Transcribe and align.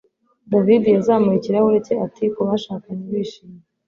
David 0.51 0.83
yazamuye 0.95 1.37
ikirahure 1.37 1.77
cye 1.85 1.93
ati 2.05 2.23
Kubashakanye 2.33 3.03
bishimye 3.11 3.61